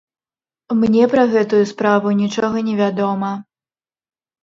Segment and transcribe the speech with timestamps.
[0.83, 3.31] Мне пра гэтую справу нічога не вядома.